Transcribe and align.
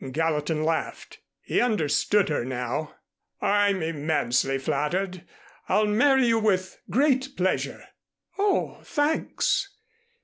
Gallatin 0.11 0.63
laughed. 0.63 1.19
He 1.41 1.61
understood 1.61 2.29
her 2.29 2.43
now. 2.43 2.95
"I'm 3.39 3.83
immensely 3.83 4.57
flattered. 4.57 5.23
I'll 5.69 5.85
marry 5.85 6.25
you 6.25 6.39
with 6.39 6.81
great 6.89 7.37
pleasure" 7.37 7.85
"Oh, 8.39 8.79
thanks." 8.83 9.71